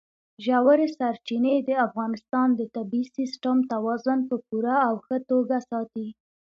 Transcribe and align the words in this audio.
ژورې 0.45 0.87
سرچینې 0.97 1.55
د 1.67 1.69
افغانستان 1.87 2.47
د 2.55 2.61
طبعي 2.75 3.03
سیسټم 3.17 3.57
توازن 3.71 4.19
په 4.29 4.35
پوره 4.47 4.75
او 4.87 4.95
ښه 5.05 5.17
توګه 5.29 5.57
ساتي. 5.69 6.07